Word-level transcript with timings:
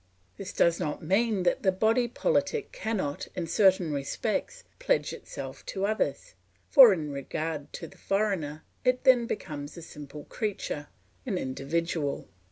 This 0.37 0.51
does 0.51 0.79
not 0.79 1.03
mean 1.03 1.43
that 1.43 1.61
the 1.61 1.71
body 1.71 2.07
politic 2.07 2.71
cannot, 2.71 3.27
in 3.35 3.45
certain 3.45 3.93
respects, 3.93 4.63
pledge 4.79 5.13
itself 5.13 5.63
to 5.67 5.85
others; 5.85 6.33
for 6.71 6.91
in 6.91 7.11
regard 7.11 7.71
to 7.73 7.85
the 7.85 7.99
foreigner, 7.99 8.63
it 8.83 9.03
then 9.03 9.27
becomes 9.27 9.77
a 9.77 9.83
simple 9.83 10.23
creature, 10.23 10.87
an 11.27 11.37
individual. 11.37 12.27